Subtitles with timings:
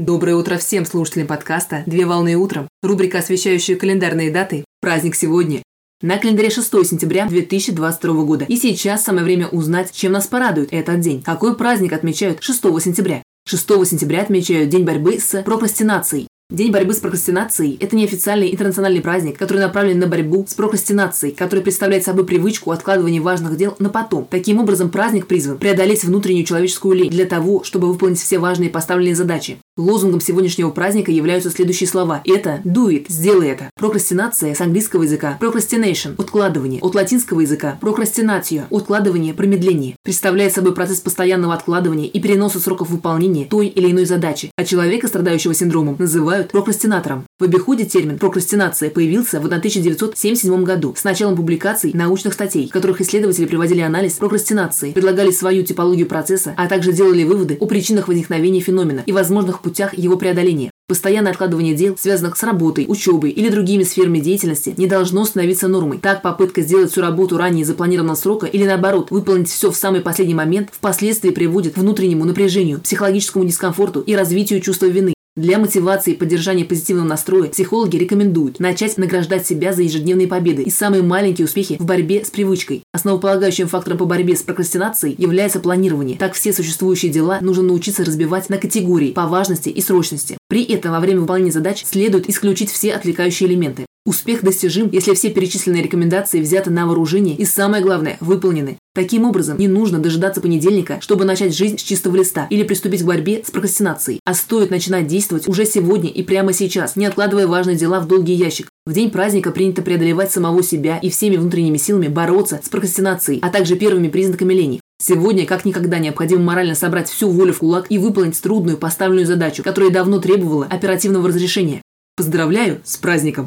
[0.00, 2.68] Доброе утро всем слушателям подкаста «Две волны утром».
[2.84, 4.64] Рубрика, освещающая календарные даты.
[4.80, 5.60] Праздник сегодня.
[6.02, 8.44] На календаре 6 сентября 2022 года.
[8.44, 11.20] И сейчас самое время узнать, чем нас порадует этот день.
[11.20, 13.24] Какой праздник отмечают 6 сентября?
[13.48, 16.28] 6 сентября отмечают День борьбы с прокрастинацией.
[16.50, 21.60] День борьбы с прокрастинацией– это неофициальный интернациональный праздник, который направлен на борьбу с прокрастинацией, который
[21.60, 24.26] представляет собой привычку откладывания важных дел на потом.
[24.30, 29.14] Таким образом, праздник призван преодолеть внутреннюю человеческую лень для того, чтобы выполнить все важные поставленные
[29.14, 29.58] задачи.
[29.78, 32.20] Лозунгом сегодняшнего праздника являются следующие слова.
[32.24, 33.70] Это «do it»– «сделай это».
[33.76, 36.80] Прокрастинация с английского языка procrastination– откладывание.
[36.82, 39.94] От латинского языка procrastinatio– откладывание, промедление.
[40.02, 45.06] Представляет собой процесс постоянного откладывания и переноса сроков выполнения той или иной задачи, а человека,
[45.06, 47.27] страдающего синдромом, называют прокрастинатором.
[47.38, 53.00] В обиходе термин прокрастинация появился в 1977 году с началом публикаций научных статей, в которых
[53.00, 58.58] исследователи приводили анализ прокрастинации, предлагали свою типологию процесса, а также делали выводы о причинах возникновения
[58.58, 60.72] феномена и возможных путях его преодоления.
[60.88, 65.98] Постоянное откладывание дел, связанных с работой, учебой или другими сферами деятельности, не должно становиться нормой.
[65.98, 70.34] Так, попытка сделать всю работу ранее запланированного срока или наоборот, выполнить все в самый последний
[70.34, 75.14] момент, впоследствии приводит к внутреннему напряжению, психологическому дискомфорту и развитию чувства вины.
[75.38, 80.70] Для мотивации и поддержания позитивного настроя психологи рекомендуют начать награждать себя за ежедневные победы и
[80.70, 82.82] самые маленькие успехи в борьбе с привычкой.
[82.92, 86.18] Основополагающим фактором по борьбе с прокрастинацией является планирование.
[86.18, 90.38] Так все существующие дела нужно научиться разбивать на категории по важности и срочности.
[90.48, 93.86] При этом во время выполнения задач следует исключить все отвлекающие элементы.
[94.08, 98.78] Успех достижим, если все перечисленные рекомендации взяты на вооружение и, самое главное, выполнены.
[98.94, 103.04] Таким образом, не нужно дожидаться понедельника, чтобы начать жизнь с чистого листа или приступить к
[103.04, 107.76] борьбе с прокрастинацией, а стоит начинать действовать уже сегодня и прямо сейчас, не откладывая важные
[107.76, 108.70] дела в долгий ящик.
[108.86, 113.50] В день праздника принято преодолевать самого себя и всеми внутренними силами бороться с прокрастинацией, а
[113.50, 114.80] также первыми признаками лени.
[115.02, 119.62] Сегодня, как никогда, необходимо морально собрать всю волю в кулак и выполнить трудную поставленную задачу,
[119.62, 121.82] которая давно требовала оперативного разрешения.
[122.16, 123.46] Поздравляю с праздником!